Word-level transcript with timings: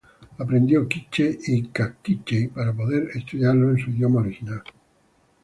Aprendió 0.43 0.77
k’iche’ 0.91 1.27
y 1.53 1.55
kaqchikel 1.75 2.49
para 2.49 2.73
poder 2.73 3.11
estudiarlos 3.13 3.77
en 3.77 3.83
su 3.85 3.91
idioma 3.91 4.21
original. 4.21 4.63